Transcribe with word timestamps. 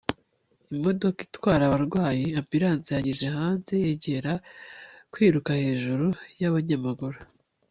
Imodoka 0.73 1.19
itwara 1.27 1.63
abarwayi 1.65 2.25
ambulance 2.39 2.89
yagiye 2.95 3.27
hanze 3.37 3.73
yegera 3.83 4.33
kwiruka 5.13 5.49
hejuru 5.61 6.07
yabanyamaguru 6.41 7.19